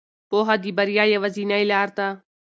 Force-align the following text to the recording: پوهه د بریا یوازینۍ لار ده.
پوهه 0.29 0.55
د 0.63 0.65
بریا 0.77 1.03
یوازینۍ 1.15 1.63
لار 1.71 1.89
ده. 1.97 2.07